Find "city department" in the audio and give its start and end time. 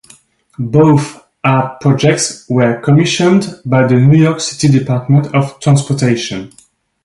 4.39-5.27